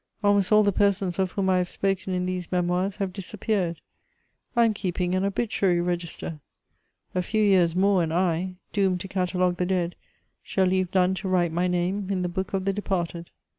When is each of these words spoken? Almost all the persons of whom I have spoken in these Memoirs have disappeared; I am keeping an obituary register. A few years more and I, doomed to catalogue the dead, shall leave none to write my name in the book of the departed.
Almost 0.23 0.51
all 0.51 0.63
the 0.63 0.71
persons 0.71 1.19
of 1.19 1.33
whom 1.33 1.47
I 1.47 1.59
have 1.59 1.69
spoken 1.69 2.15
in 2.15 2.25
these 2.25 2.51
Memoirs 2.51 2.95
have 2.95 3.13
disappeared; 3.13 3.81
I 4.55 4.65
am 4.65 4.73
keeping 4.73 5.13
an 5.13 5.23
obituary 5.23 5.79
register. 5.79 6.39
A 7.13 7.21
few 7.21 7.43
years 7.43 7.75
more 7.75 8.01
and 8.01 8.11
I, 8.11 8.55
doomed 8.73 9.01
to 9.01 9.07
catalogue 9.07 9.57
the 9.57 9.65
dead, 9.67 9.95
shall 10.41 10.65
leave 10.65 10.91
none 10.95 11.13
to 11.13 11.27
write 11.29 11.51
my 11.51 11.67
name 11.67 12.07
in 12.09 12.23
the 12.23 12.29
book 12.29 12.51
of 12.53 12.65
the 12.65 12.73
departed. 12.73 13.29